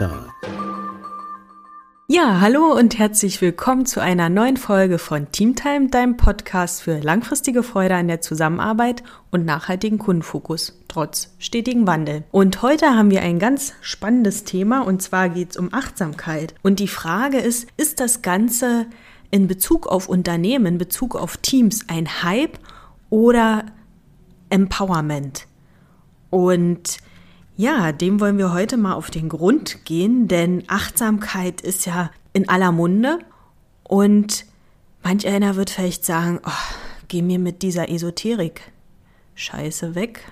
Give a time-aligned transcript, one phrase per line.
[0.00, 0.32] Tag.
[2.08, 7.62] Ja, hallo und herzlich willkommen zu einer neuen Folge von Teamtime, deinem Podcast für langfristige
[7.62, 12.24] Freude an der Zusammenarbeit und nachhaltigen Kundenfokus trotz stetigem Wandel.
[12.30, 16.54] Und heute haben wir ein ganz spannendes Thema und zwar geht es um Achtsamkeit.
[16.62, 18.86] Und die Frage ist, ist das Ganze
[19.30, 22.58] in Bezug auf Unternehmen, in Bezug auf Teams ein Hype
[23.10, 23.66] oder
[24.48, 25.46] Empowerment?
[26.30, 27.02] Und
[27.60, 32.48] ja, dem wollen wir heute mal auf den Grund gehen, denn Achtsamkeit ist ja in
[32.48, 33.18] aller Munde
[33.84, 34.46] und
[35.02, 36.74] manch einer wird vielleicht sagen, oh,
[37.08, 38.62] geh mir mit dieser Esoterik
[39.34, 40.24] Scheiße weg.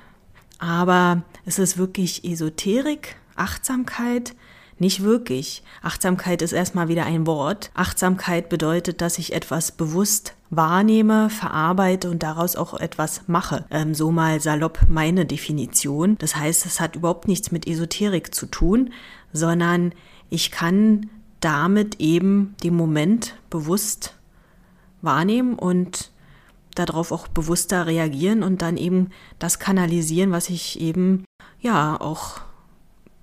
[0.58, 4.34] Aber es ist wirklich Esoterik, Achtsamkeit,
[4.78, 5.62] nicht wirklich.
[5.82, 7.70] Achtsamkeit ist erstmal wieder ein Wort.
[7.74, 13.66] Achtsamkeit bedeutet, dass ich etwas bewusst wahrnehme, verarbeite und daraus auch etwas mache.
[13.70, 16.16] Ähm, so mal salopp meine Definition.
[16.18, 18.92] Das heißt, es hat überhaupt nichts mit Esoterik zu tun,
[19.32, 19.92] sondern
[20.30, 24.14] ich kann damit eben den Moment bewusst
[25.02, 26.10] wahrnehmen und
[26.74, 31.24] darauf auch bewusster reagieren und dann eben das kanalisieren, was ich eben
[31.60, 32.40] ja auch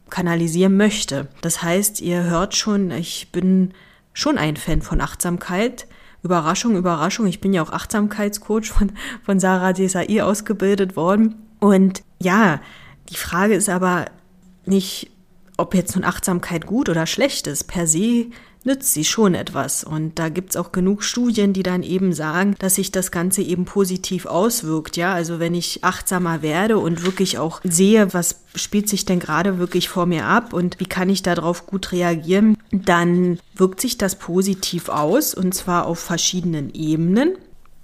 [0.09, 1.27] kanalisieren möchte.
[1.41, 3.73] Das heißt, ihr hört schon, ich bin
[4.13, 5.87] schon ein Fan von Achtsamkeit.
[6.25, 7.27] Überraschung, Überraschung.
[7.27, 8.91] Ich bin ja auch Achtsamkeitscoach von,
[9.23, 11.35] von Sarah Desai ausgebildet worden.
[11.59, 12.59] Und ja,
[13.09, 14.05] die Frage ist aber
[14.65, 15.11] nicht,
[15.57, 17.65] ob jetzt nun Achtsamkeit gut oder schlecht ist.
[17.65, 18.25] Per se
[18.65, 19.83] nützt sie schon etwas.
[19.83, 23.65] Und da gibt's auch genug Studien, die dann eben sagen, dass sich das Ganze eben
[23.65, 24.97] positiv auswirkt.
[24.97, 29.59] Ja, also wenn ich achtsamer werde und wirklich auch sehe, was spielt sich denn gerade
[29.59, 34.15] wirklich vor mir ab und wie kann ich darauf gut reagieren, dann wirkt sich das
[34.15, 37.37] positiv aus und zwar auf verschiedenen Ebenen.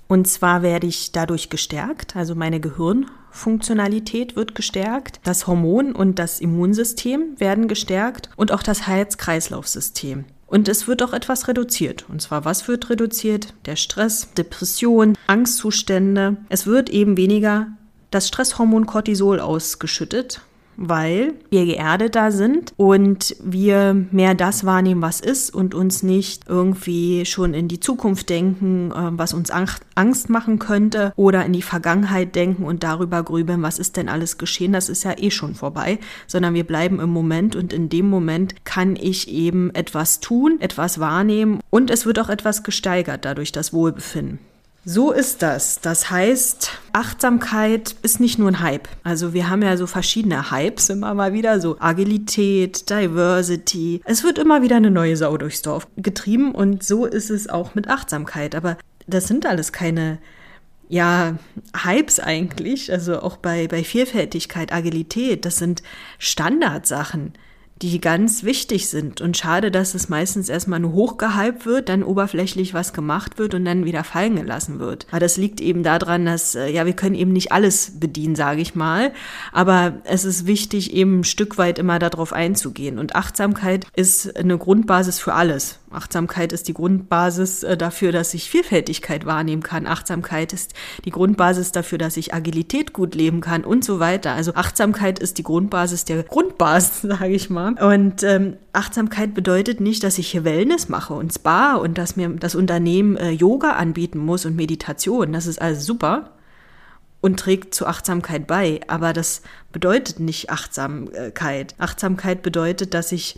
[0.08, 6.42] Und zwar werde ich dadurch gestärkt, also meine Gehirnfunktionalität wird gestärkt, das Hormon und das
[6.42, 10.26] Immunsystem werden gestärkt und auch das Herz-Kreislauf-System.
[10.52, 12.04] Und es wird auch etwas reduziert.
[12.10, 13.54] Und zwar, was wird reduziert?
[13.66, 16.36] Der Stress, Depression, Angstzustände.
[16.50, 17.68] Es wird eben weniger
[18.10, 20.42] das Stresshormon Cortisol ausgeschüttet
[20.88, 27.26] weil wir geerdeter sind und wir mehr das wahrnehmen, was ist und uns nicht irgendwie
[27.26, 32.36] schon in die Zukunft denken, äh, was uns Angst machen könnte oder in die Vergangenheit
[32.36, 36.00] denken und darüber grübeln, was ist denn alles geschehen, das ist ja eh schon vorbei,
[36.28, 41.00] sondern wir bleiben im Moment und in dem Moment kann ich eben etwas tun, etwas
[41.00, 44.40] wahrnehmen und es wird auch etwas gesteigert dadurch das Wohlbefinden.
[44.84, 45.80] So ist das.
[45.80, 48.88] Das heißt, Achtsamkeit ist nicht nur ein Hype.
[49.04, 54.02] Also wir haben ja so verschiedene Hypes immer mal wieder, so Agilität, Diversity.
[54.06, 57.76] Es wird immer wieder eine neue Sau durchs Dorf getrieben und so ist es auch
[57.76, 58.56] mit Achtsamkeit.
[58.56, 58.76] Aber
[59.06, 60.18] das sind alles keine
[60.90, 61.36] ja,
[61.86, 65.84] Hypes eigentlich, also auch bei, bei Vielfältigkeit, Agilität, das sind
[66.18, 67.34] Standardsachen
[67.82, 69.22] die ganz wichtig sind.
[69.22, 73.66] Und schade, dass es meistens erstmal nur hochgehypt wird, dann oberflächlich was gemacht wird und
[73.66, 75.08] dann wieder fallen gelassen wird.
[75.10, 78.62] Aber das liegt eben daran, dass, äh, ja, wir können eben nicht alles bedienen, sage
[78.62, 79.12] ich mal.
[79.52, 83.00] Aber es ist wichtig, eben ein Stück weit immer darauf einzugehen.
[83.00, 85.80] Und Achtsamkeit ist eine Grundbasis für alles.
[85.92, 89.88] Achtsamkeit ist die Grundbasis äh, dafür, dass ich Vielfältigkeit wahrnehmen kann.
[89.88, 94.34] Achtsamkeit ist die Grundbasis dafür, dass ich Agilität gut leben kann und so weiter.
[94.34, 97.71] Also Achtsamkeit ist die Grundbasis der Grundbasis, sage ich mal.
[97.80, 102.30] Und ähm, Achtsamkeit bedeutet nicht, dass ich hier Wellness mache und Spa und dass mir
[102.30, 105.34] das Unternehmen äh, Yoga anbieten muss und Meditation.
[105.34, 106.32] Das ist alles super
[107.22, 108.82] und trägt zu Achtsamkeit bei.
[108.88, 111.76] Aber das bedeutet nicht Achtsamkeit.
[111.78, 113.38] Achtsamkeit bedeutet, dass ich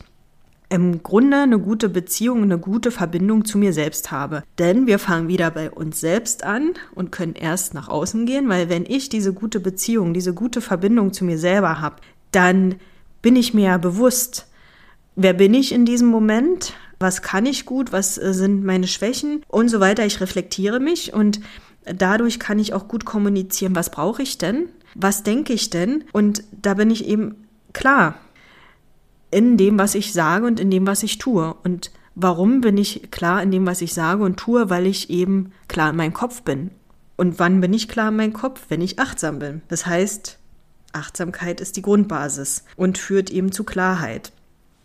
[0.70, 4.44] im Grunde eine gute Beziehung, eine gute Verbindung zu mir selbst habe.
[4.58, 8.70] Denn wir fangen wieder bei uns selbst an und können erst nach außen gehen, weil
[8.70, 11.98] wenn ich diese gute Beziehung, diese gute Verbindung zu mir selber habe,
[12.32, 12.76] dann
[13.24, 14.46] bin ich mir ja bewusst,
[15.16, 19.44] wer bin ich in diesem Moment, was kann ich gut, was äh, sind meine Schwächen
[19.48, 20.06] und so weiter.
[20.06, 21.40] Ich reflektiere mich und
[21.86, 26.44] dadurch kann ich auch gut kommunizieren, was brauche ich denn, was denke ich denn und
[26.52, 28.20] da bin ich eben klar
[29.32, 31.56] in dem, was ich sage und in dem, was ich tue.
[31.64, 34.70] Und warum bin ich klar in dem, was ich sage und tue?
[34.70, 36.70] Weil ich eben klar in meinem Kopf bin.
[37.16, 38.66] Und wann bin ich klar in meinem Kopf?
[38.70, 39.64] Wenn ich achtsam bin.
[39.70, 40.38] Das heißt,
[40.94, 44.32] Achtsamkeit ist die Grundbasis und führt eben zu Klarheit.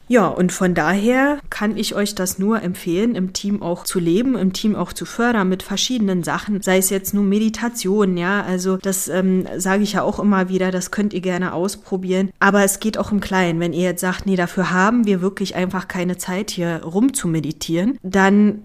[0.08, 4.36] Ja, und von daher kann ich euch das nur empfehlen, im Team auch zu leben,
[4.36, 8.78] im Team auch zu fördern mit verschiedenen Sachen, sei es jetzt nur Meditation, ja, also
[8.78, 12.80] das ähm, sage ich ja auch immer wieder, das könnt ihr gerne ausprobieren, aber es
[12.80, 16.16] geht auch im Kleinen, wenn ihr jetzt sagt, nee, dafür haben wir wirklich einfach keine
[16.16, 18.62] Zeit hier rum zu meditieren, dann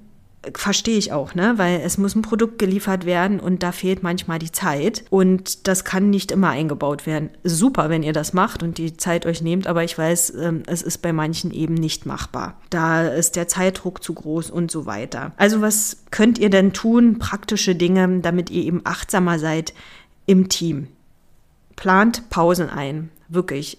[0.56, 1.54] verstehe ich auch, ne?
[1.58, 5.86] Weil es muss ein Produkt geliefert werden und da fehlt manchmal die Zeit und das
[5.86, 7.30] kann nicht immer eingebaut werden.
[7.44, 10.82] Super, wenn ihr das macht und die Zeit euch nehmt, aber ich weiß, ähm, es
[10.82, 12.58] ist bei manchen eben nicht machbar.
[12.70, 15.32] Da ist der Zeitdruck zu groß und so weiter.
[15.38, 17.20] Also was könnt ihr denn tun?
[17.20, 19.74] Praktische Dinge, damit ihr eben achtsamer seid
[20.26, 20.88] im Team.
[21.76, 23.10] Plant Pausen ein.
[23.30, 23.78] Wirklich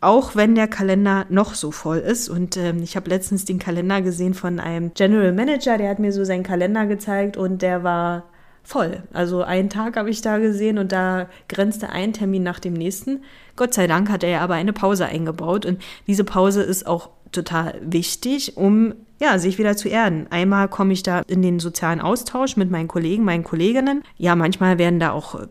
[0.00, 2.28] auch wenn der Kalender noch so voll ist.
[2.28, 6.12] Und ähm, ich habe letztens den Kalender gesehen von einem General Manager, der hat mir
[6.12, 8.24] so seinen Kalender gezeigt und der war
[8.62, 9.02] voll.
[9.12, 13.22] Also einen Tag habe ich da gesehen und da grenzte ein Termin nach dem nächsten.
[13.54, 17.80] Gott sei Dank hat er aber eine Pause eingebaut und diese Pause ist auch total
[17.80, 20.26] wichtig, um ja, sich wieder zu erden.
[20.30, 24.02] Einmal komme ich da in den sozialen Austausch mit meinen Kollegen, meinen Kolleginnen.
[24.18, 25.46] Ja, manchmal werden da auch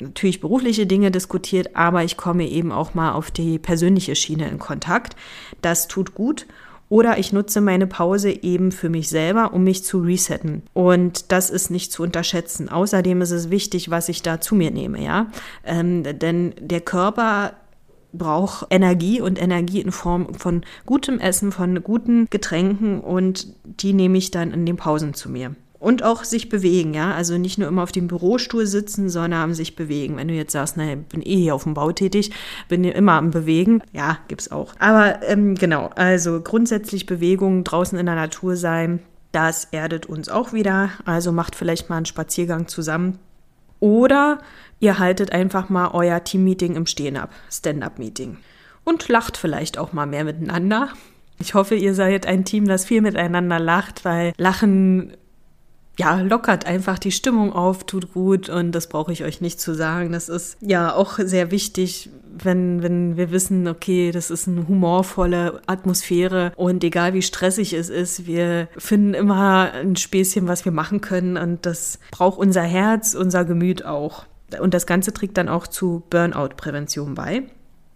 [0.00, 4.58] natürlich berufliche Dinge diskutiert, aber ich komme eben auch mal auf die persönliche Schiene in
[4.58, 5.16] Kontakt.
[5.62, 6.46] Das tut gut.
[6.90, 10.62] Oder ich nutze meine Pause eben für mich selber, um mich zu resetten.
[10.72, 12.70] Und das ist nicht zu unterschätzen.
[12.70, 15.26] Außerdem ist es wichtig, was ich da zu mir nehme, ja.
[15.64, 17.52] Ähm, denn der Körper
[18.14, 24.16] braucht Energie und Energie in Form von gutem Essen, von guten Getränken und die nehme
[24.16, 25.54] ich dann in den Pausen zu mir.
[25.80, 27.14] Und auch sich bewegen, ja.
[27.14, 30.16] Also nicht nur immer auf dem Bürostuhl sitzen, sondern sich bewegen.
[30.16, 32.32] Wenn du jetzt sagst, naja, bin eh hier auf dem Bau tätig,
[32.68, 34.74] bin immer am Bewegen, ja, gibt's auch.
[34.80, 40.52] Aber ähm, genau, also grundsätzlich Bewegung, draußen in der Natur sein, das erdet uns auch
[40.52, 40.90] wieder.
[41.04, 43.18] Also macht vielleicht mal einen Spaziergang zusammen.
[43.78, 44.40] Oder
[44.80, 48.38] ihr haltet einfach mal euer Teammeeting im Stehen ab, Stand-up-Meeting.
[48.82, 50.88] Und lacht vielleicht auch mal mehr miteinander.
[51.38, 55.12] Ich hoffe, ihr seid ein Team, das viel miteinander lacht, weil Lachen
[55.98, 59.74] ja, lockert einfach die Stimmung auf, tut gut und das brauche ich euch nicht zu
[59.74, 60.12] sagen.
[60.12, 62.08] Das ist ja auch sehr wichtig,
[62.38, 67.90] wenn, wenn wir wissen, okay, das ist eine humorvolle Atmosphäre und egal wie stressig es
[67.90, 73.14] ist, wir finden immer ein Späßchen, was wir machen können und das braucht unser Herz,
[73.14, 74.24] unser Gemüt auch.
[74.60, 77.42] Und das Ganze trägt dann auch zu Burnout-Prävention bei.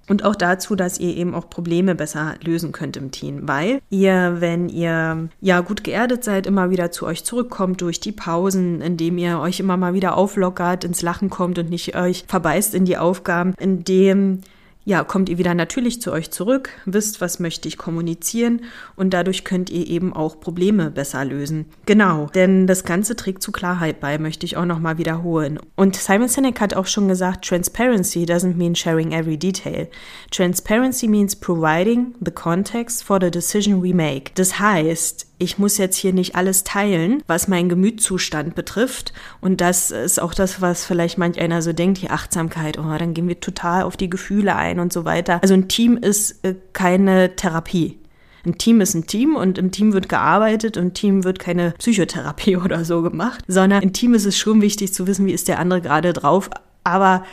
[0.09, 4.37] Und auch dazu, dass ihr eben auch Probleme besser lösen könnt im Team, weil ihr,
[4.41, 9.17] wenn ihr ja gut geerdet seid, immer wieder zu euch zurückkommt durch die Pausen, indem
[9.19, 12.99] ihr euch immer mal wieder auflockert, ins Lachen kommt und nicht euch verbeißt in die
[12.99, 14.41] Aufgaben, indem
[14.85, 18.63] ja, kommt ihr wieder natürlich zu euch zurück, wisst, was möchte ich kommunizieren
[18.97, 21.67] und dadurch könnt ihr eben auch Probleme besser lösen.
[21.87, 25.61] Genau, denn das Ganze trägt zu Klarheit bei, möchte ich auch nochmal wiederholen.
[25.77, 29.89] Und Simon Sinek hat auch schon gesagt, Transparency doesn't mean sharing every detail.
[30.31, 34.33] Transparency means providing the context for the decision we make.
[34.35, 39.13] Das heißt, ich muss jetzt hier nicht alles teilen, was meinen Gemütszustand betrifft.
[39.41, 43.13] Und das ist auch das, was vielleicht manch einer so denkt, die Achtsamkeit, oh, dann
[43.13, 45.41] gehen wir total auf die Gefühle ein und so weiter.
[45.43, 47.99] Also ein Team ist äh, keine Therapie.
[48.45, 51.75] Ein Team ist ein Team und im Team wird gearbeitet und im Team wird keine
[51.79, 55.49] Psychotherapie oder so gemacht, sondern im Team ist es schon wichtig zu wissen, wie ist
[55.49, 56.51] der andere gerade drauf.
[56.85, 57.25] Aber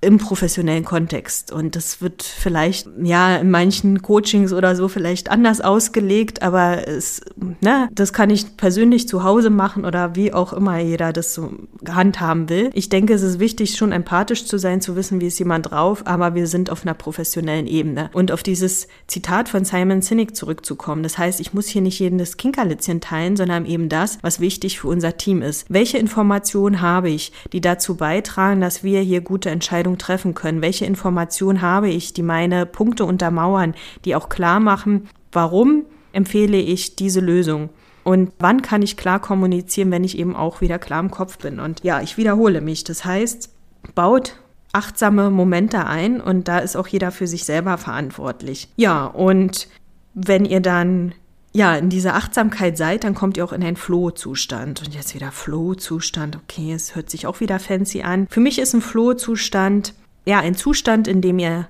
[0.00, 1.50] im professionellen Kontext.
[1.50, 7.20] Und das wird vielleicht, ja, in manchen Coachings oder so vielleicht anders ausgelegt, aber es,
[7.60, 11.52] ne, das kann ich persönlich zu Hause machen oder wie auch immer jeder das so
[11.88, 12.70] handhaben will.
[12.74, 16.06] Ich denke, es ist wichtig, schon empathisch zu sein, zu wissen, wie ist jemand drauf,
[16.06, 18.10] aber wir sind auf einer professionellen Ebene.
[18.12, 21.02] Und auf dieses Zitat von Simon Sinek zurückzukommen.
[21.02, 24.86] Das heißt, ich muss hier nicht jedes Kinkerlitzchen teilen, sondern eben das, was wichtig für
[24.86, 25.66] unser Team ist.
[25.68, 30.62] Welche Informationen habe ich, die dazu beitragen, dass wir hier gute Entscheidungen Entscheidung treffen können?
[30.62, 36.96] Welche Informationen habe ich, die meine Punkte untermauern, die auch klar machen, warum empfehle ich
[36.96, 37.70] diese Lösung?
[38.04, 41.60] Und wann kann ich klar kommunizieren, wenn ich eben auch wieder klar im Kopf bin?
[41.60, 42.84] Und ja, ich wiederhole mich.
[42.84, 43.50] Das heißt,
[43.94, 44.36] baut
[44.72, 48.68] achtsame Momente ein und da ist auch jeder für sich selber verantwortlich.
[48.76, 49.68] Ja, und
[50.14, 51.14] wenn ihr dann
[51.52, 54.82] ja, in dieser Achtsamkeit seid, dann kommt ihr auch in einen Flow-Zustand.
[54.82, 56.36] Und jetzt wieder Flow-Zustand.
[56.44, 58.26] Okay, es hört sich auch wieder fancy an.
[58.28, 59.94] Für mich ist ein Flow-Zustand,
[60.26, 61.68] ja, ein Zustand, in dem ihr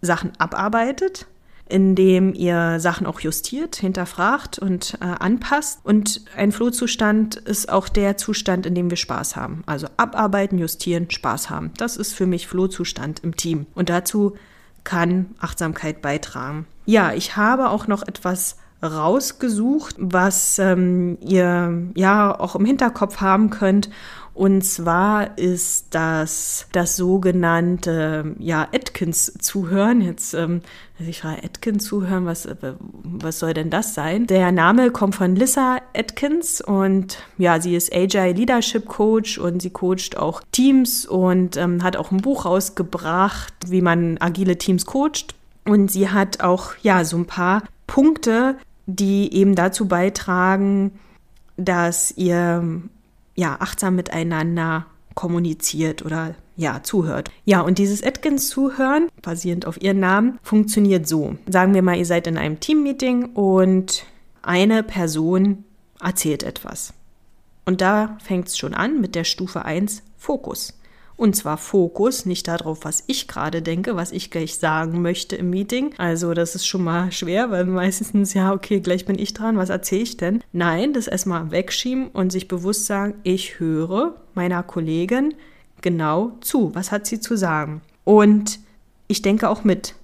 [0.00, 1.26] Sachen abarbeitet,
[1.68, 5.80] in dem ihr Sachen auch justiert, hinterfragt und äh, anpasst.
[5.82, 9.64] Und ein Flow-Zustand ist auch der Zustand, in dem wir Spaß haben.
[9.66, 11.72] Also abarbeiten, justieren, Spaß haben.
[11.76, 13.66] Das ist für mich Flow-Zustand im Team.
[13.74, 14.36] Und dazu
[14.84, 16.66] kann Achtsamkeit beitragen.
[16.84, 23.50] Ja, ich habe auch noch etwas rausgesucht, was ähm, ihr ja auch im Hinterkopf haben
[23.50, 23.90] könnt.
[24.36, 30.02] Und zwar ist das das sogenannte ja Atkins zuhören.
[30.02, 30.60] Jetzt ähm,
[30.98, 32.54] ich frage Atkins zuhören, was äh,
[33.02, 34.26] was soll denn das sein?
[34.26, 39.70] Der Name kommt von Lissa Atkins und ja, sie ist Agile Leadership Coach und sie
[39.70, 45.34] coacht auch Teams und ähm, hat auch ein Buch rausgebracht, wie man agile Teams coacht.
[45.64, 50.92] Und sie hat auch ja so ein paar Punkte, die eben dazu beitragen,
[51.56, 52.82] dass ihr
[53.34, 57.30] ja achtsam miteinander kommuniziert oder ja, zuhört.
[57.44, 61.36] Ja, und dieses Atkins-Zuhören, basierend auf ihren Namen, funktioniert so.
[61.48, 64.04] Sagen wir mal, ihr seid in einem Teammeeting und
[64.42, 65.64] eine Person
[66.00, 66.94] erzählt etwas.
[67.66, 70.78] Und da fängt es schon an mit der Stufe 1 Fokus.
[71.16, 75.48] Und zwar Fokus, nicht darauf, was ich gerade denke, was ich gleich sagen möchte im
[75.48, 75.94] Meeting.
[75.96, 79.70] Also das ist schon mal schwer, weil meistens, ja, okay, gleich bin ich dran, was
[79.70, 80.42] erzähle ich denn?
[80.52, 85.34] Nein, das erstmal wegschieben und sich bewusst sagen, ich höre meiner Kollegin
[85.80, 86.74] genau zu.
[86.74, 87.80] Was hat sie zu sagen?
[88.04, 88.58] Und
[89.08, 89.94] ich denke auch mit.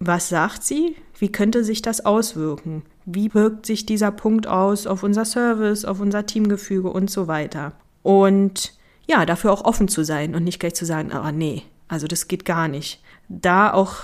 [0.00, 0.96] Was sagt sie?
[1.18, 2.82] Wie könnte sich das auswirken?
[3.04, 7.72] Wie wirkt sich dieser Punkt aus auf unser Service, auf unser Teamgefüge und so weiter?
[8.02, 8.72] Und
[9.10, 12.28] ja, dafür auch offen zu sein und nicht gleich zu sagen, aber nee, also das
[12.28, 13.02] geht gar nicht.
[13.28, 13.96] Da auch,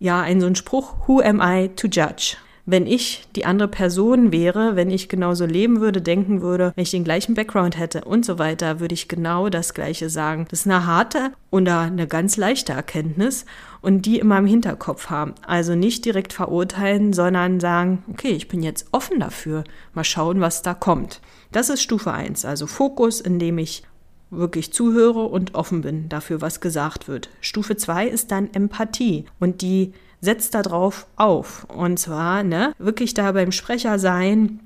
[0.00, 2.36] ja, ein so ein Spruch, who am I to judge?
[2.66, 6.90] Wenn ich die andere Person wäre, wenn ich genauso leben würde, denken würde, wenn ich
[6.90, 10.46] den gleichen Background hätte und so weiter, würde ich genau das Gleiche sagen.
[10.50, 13.46] Das ist eine harte oder eine ganz leichte Erkenntnis
[13.80, 15.34] und die immer im Hinterkopf haben.
[15.46, 19.64] Also nicht direkt verurteilen, sondern sagen, okay, ich bin jetzt offen dafür.
[19.94, 21.22] Mal schauen, was da kommt.
[21.52, 23.84] Das ist Stufe 1, also Fokus, indem ich
[24.30, 27.30] wirklich zuhöre und offen bin dafür, was gesagt wird.
[27.40, 31.66] Stufe 2 ist dann Empathie und die setzt darauf auf.
[31.68, 34.60] Und zwar, ne, wirklich da beim Sprecher sein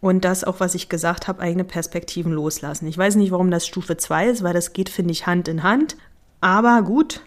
[0.00, 2.86] und das auch, was ich gesagt habe, eigene Perspektiven loslassen.
[2.86, 5.62] Ich weiß nicht, warum das Stufe 2 ist, weil das geht, finde ich, Hand in
[5.62, 5.96] Hand.
[6.40, 7.22] Aber gut,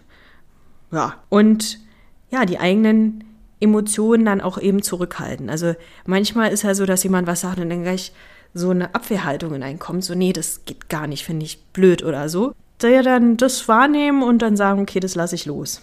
[0.92, 1.14] ja.
[1.28, 1.80] Und
[2.30, 3.24] ja, die eigenen
[3.60, 5.50] Emotionen dann auch eben zurückhalten.
[5.50, 5.74] Also
[6.06, 8.12] manchmal ist ja so, dass jemand was sagt und dann gleich
[8.54, 12.54] so eine Abwehrhaltung hineinkommt, so nee, das geht gar nicht, finde ich blöd oder so,
[12.82, 15.82] der dann das wahrnehmen und dann sagen, okay, das lasse ich los.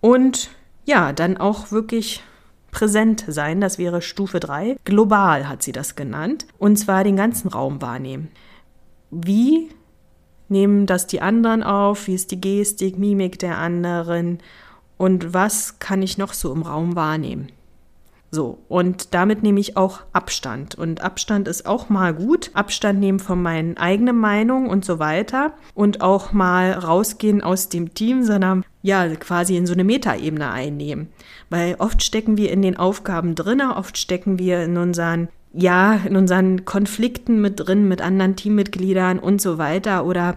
[0.00, 0.50] Und
[0.84, 2.22] ja, dann auch wirklich
[2.70, 4.76] präsent sein, das wäre Stufe 3.
[4.84, 8.28] Global hat sie das genannt, und zwar den ganzen Raum wahrnehmen.
[9.10, 9.70] Wie
[10.48, 12.06] nehmen das die anderen auf?
[12.06, 14.40] Wie ist die Gestik, Mimik der anderen?
[14.96, 17.48] Und was kann ich noch so im Raum wahrnehmen?
[18.34, 20.74] So, und damit nehme ich auch Abstand.
[20.74, 22.50] Und Abstand ist auch mal gut.
[22.52, 25.52] Abstand nehmen von meinen eigenen Meinungen und so weiter.
[25.72, 31.10] Und auch mal rausgehen aus dem Team, sondern ja, quasi in so eine Metaebene einnehmen.
[31.48, 36.16] Weil oft stecken wir in den Aufgaben drin, oft stecken wir in unseren ja, in
[36.16, 40.34] unseren Konflikten mit drin, mit anderen Teammitgliedern und so weiter oder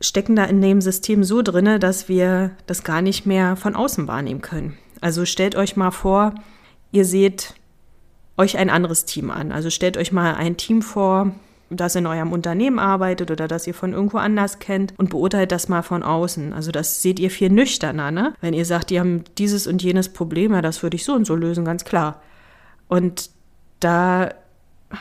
[0.00, 4.08] stecken da in dem System so drinne, dass wir das gar nicht mehr von außen
[4.08, 4.78] wahrnehmen können.
[5.02, 6.34] Also stellt euch mal vor,
[6.94, 7.54] ihr seht
[8.36, 9.52] euch ein anderes Team an.
[9.52, 11.32] Also stellt euch mal ein Team vor,
[11.70, 15.68] das in eurem Unternehmen arbeitet oder das ihr von irgendwo anders kennt und beurteilt das
[15.68, 16.52] mal von außen.
[16.52, 18.34] Also das seht ihr viel nüchterner, ne?
[18.40, 21.26] Wenn ihr sagt, die haben dieses und jenes Problem, ja, das würde ich so und
[21.26, 22.22] so lösen, ganz klar.
[22.86, 23.30] Und
[23.80, 24.30] da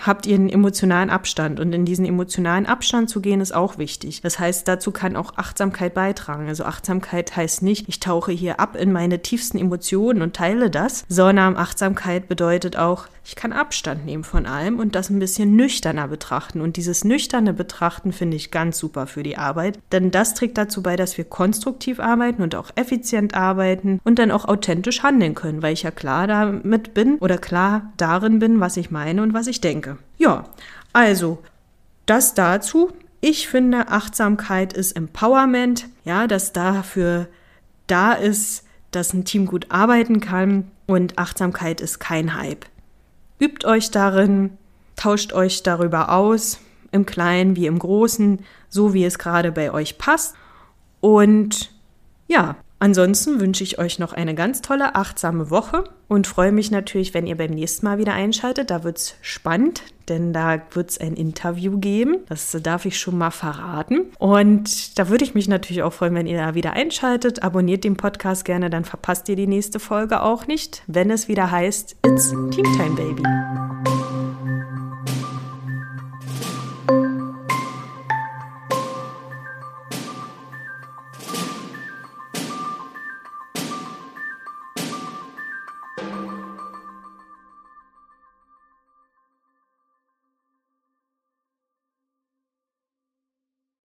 [0.06, 1.60] habt ihr einen emotionalen Abstand.
[1.60, 4.22] Und in diesen emotionalen Abstand zu gehen, ist auch wichtig.
[4.22, 6.48] Das heißt, dazu kann auch Achtsamkeit beitragen.
[6.48, 11.06] Also Achtsamkeit heißt nicht, ich tauche hier ab in meine tiefsten Emotionen und teile das,
[11.08, 16.08] sondern Achtsamkeit bedeutet auch, ich kann Abstand nehmen von allem und das ein bisschen nüchterner
[16.08, 16.60] betrachten.
[16.60, 20.84] Und dieses nüchterne Betrachten finde ich ganz super für die Arbeit, denn das trägt dazu
[20.84, 25.62] bei, dass wir konstruktiv arbeiten und auch effizient arbeiten und dann auch authentisch handeln können,
[25.62, 29.48] weil ich ja klar damit bin oder klar darin bin, was ich meine und was
[29.48, 29.98] ich denke.
[30.18, 30.46] Ja,
[30.92, 31.44] also
[32.06, 32.92] das dazu.
[33.22, 37.28] Ich finde, Achtsamkeit ist Empowerment, ja, dass dafür
[37.88, 42.66] da ist, dass ein Team gut arbeiten kann und Achtsamkeit ist kein Hype.
[43.40, 44.58] Übt euch darin,
[44.96, 46.60] tauscht euch darüber aus,
[46.92, 50.36] im Kleinen wie im Großen, so wie es gerade bei euch passt.
[51.00, 51.72] Und
[52.28, 57.14] ja, ansonsten wünsche ich euch noch eine ganz tolle, achtsame Woche und freue mich natürlich,
[57.14, 58.70] wenn ihr beim nächsten Mal wieder einschaltet.
[58.70, 62.18] Da wird es spannend, denn da wird es ein Interview geben.
[62.28, 64.02] Das darf ich schon mal verraten.
[64.20, 67.42] Und da würde ich mich natürlich auch freuen, wenn ihr da wieder einschaltet.
[67.42, 71.50] Abonniert den Podcast gerne, dann verpasst ihr die nächste Folge auch nicht, wenn es wieder
[71.50, 74.03] heißt It's Teamtime Baby.